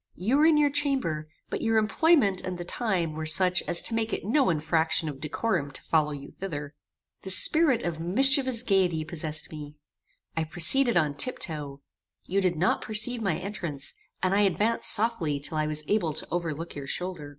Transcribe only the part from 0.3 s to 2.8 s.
were in your chamber, but your employment and the